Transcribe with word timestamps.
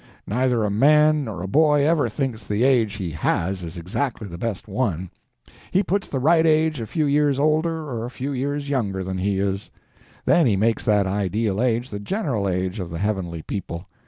Neither 0.25 0.63
a 0.63 0.71
man 0.71 1.25
nor 1.25 1.43
a 1.43 1.47
boy 1.47 1.85
ever 1.85 2.09
thinks 2.09 2.47
the 2.47 2.63
age 2.63 2.93
he 2.93 3.11
has 3.11 3.61
is 3.63 3.77
exactly 3.77 4.27
the 4.27 4.39
best 4.39 4.67
one—he 4.67 5.83
puts 5.83 6.09
the 6.09 6.17
right 6.17 6.43
age 6.43 6.81
a 6.81 6.87
few 6.87 7.05
years 7.05 7.37
older 7.39 7.87
or 7.87 8.03
a 8.05 8.09
few 8.09 8.31
years 8.31 8.67
younger 8.67 9.03
than 9.03 9.19
he 9.19 9.37
is. 9.39 9.69
Then 10.25 10.47
he 10.47 10.55
makes 10.57 10.85
that 10.85 11.05
ideal 11.05 11.61
age 11.61 11.91
the 11.91 11.99
general 11.99 12.49
age 12.49 12.79
of 12.79 12.89
the 12.89 12.97
heavenly 12.97 13.43
people. 13.43 13.85